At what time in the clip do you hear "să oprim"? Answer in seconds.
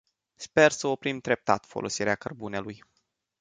0.71-1.19